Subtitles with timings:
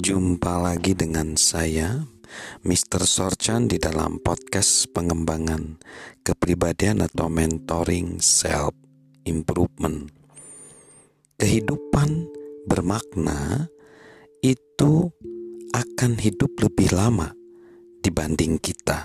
[0.00, 2.08] Jumpa lagi dengan saya,
[2.64, 3.04] Mr.
[3.04, 5.76] Sorchan di dalam podcast pengembangan
[6.24, 8.72] kepribadian atau mentoring self
[9.28, 10.08] improvement.
[11.36, 12.32] Kehidupan
[12.64, 13.68] bermakna
[14.40, 15.12] itu
[15.76, 17.36] akan hidup lebih lama
[18.00, 19.04] dibanding kita.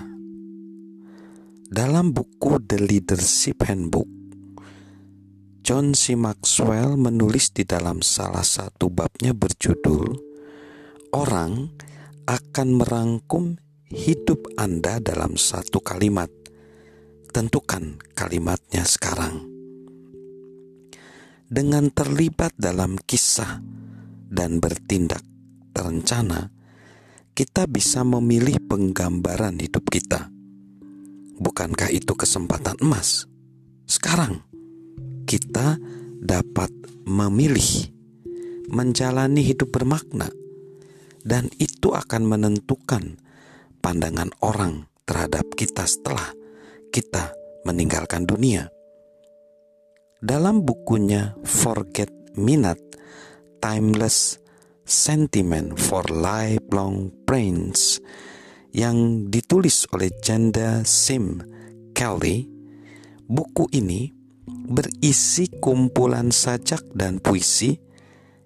[1.68, 4.08] Dalam buku The Leadership Handbook,
[5.60, 6.16] John C.
[6.16, 10.25] Maxwell menulis di dalam salah satu babnya berjudul
[11.16, 11.72] orang
[12.28, 13.56] akan merangkum
[13.88, 16.28] hidup Anda dalam satu kalimat.
[17.32, 19.48] Tentukan kalimatnya sekarang.
[21.48, 23.64] Dengan terlibat dalam kisah
[24.28, 25.24] dan bertindak
[25.72, 26.52] terencana,
[27.32, 30.28] kita bisa memilih penggambaran hidup kita.
[31.40, 33.24] Bukankah itu kesempatan emas?
[33.88, 34.44] Sekarang
[35.24, 35.80] kita
[36.20, 36.72] dapat
[37.08, 37.88] memilih
[38.68, 40.28] menjalani hidup bermakna
[41.26, 43.18] dan itu akan menentukan
[43.82, 46.30] pandangan orang terhadap kita setelah
[46.94, 47.34] kita
[47.66, 48.70] meninggalkan dunia.
[50.22, 52.80] Dalam bukunya Forget Minute,
[53.58, 54.38] Timeless
[54.86, 57.98] Sentiment for Lifelong Brains
[58.70, 61.42] yang ditulis oleh Janda Sim
[61.90, 62.46] Kelly,
[63.26, 64.14] buku ini
[64.46, 67.74] berisi kumpulan sajak dan puisi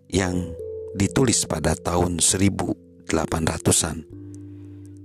[0.08, 0.56] yang
[0.94, 3.98] ditulis pada tahun 1800-an.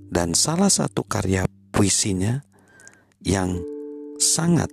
[0.09, 2.39] Dan salah satu karya puisinya
[3.25, 3.59] yang
[4.21, 4.71] sangat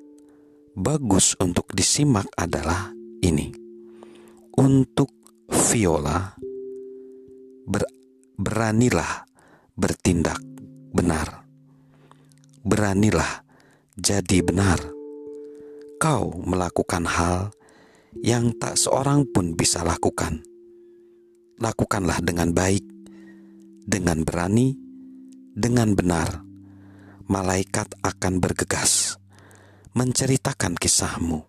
[0.77, 3.51] bagus untuk disimak adalah ini.
[4.53, 5.09] Untuk
[5.49, 6.37] viola
[7.67, 7.83] ber,
[8.37, 9.25] beranilah
[9.75, 10.39] bertindak
[10.93, 11.43] benar.
[12.63, 13.43] Beranilah
[13.99, 14.79] jadi benar.
[15.99, 17.51] Kau melakukan hal
[18.23, 20.52] yang tak seorang pun bisa lakukan
[21.63, 22.83] lakukanlah dengan baik,
[23.87, 24.75] dengan berani,
[25.55, 26.43] dengan benar.
[27.31, 29.15] Malaikat akan bergegas
[29.95, 31.47] menceritakan kisahmu,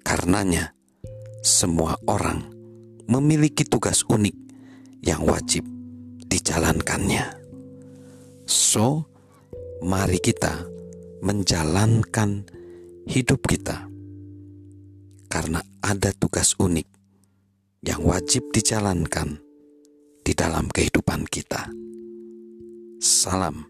[0.00, 0.72] Karenanya,
[1.40, 2.44] semua orang
[3.08, 4.36] memiliki tugas unik
[5.00, 5.64] yang wajib
[6.28, 7.26] dijalankannya.
[8.44, 9.08] So,
[9.82, 10.66] mari kita
[11.20, 12.44] menjalankan
[13.08, 13.88] hidup kita
[15.28, 16.88] karena ada tugas unik
[17.84, 19.40] yang wajib dijalankan
[20.20, 21.72] di dalam kehidupan kita.
[23.00, 23.64] Salam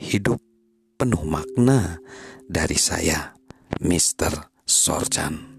[0.00, 0.40] hidup
[0.96, 2.00] penuh makna
[2.48, 3.36] dari saya,
[3.84, 4.48] Mr.
[4.64, 5.53] Sorjan.